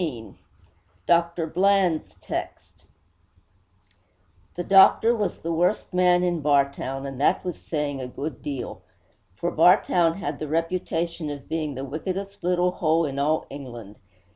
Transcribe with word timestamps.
XIII 0.01 0.33
DOCTOR 1.05 1.45
BLUND'S 1.45 2.15
TEXT 2.21 2.85
I 2.85 2.85
The 4.55 4.63
doctor 4.63 5.15
was 5.15 5.37
the 5.43 5.51
worst 5.51 5.93
man 5.93 6.23
in 6.23 6.41
Bartown, 6.41 7.05
and 7.05 7.21
that 7.21 7.45
was 7.45 7.61
saying 7.61 8.01
a 8.01 8.07
good 8.07 8.41
deal. 8.41 8.81
For 9.35 9.51
Bartown 9.51 10.15
had 10.15 10.39
the 10.39 10.47
reputation 10.47 11.29
of 11.29 11.47
being 11.47 11.75
'the 11.75 11.85
wickedest 11.85 12.43
little 12.43 12.71
hole 12.71 13.05
in 13.05 13.19
all 13.19 13.45
England.' 13.51 13.97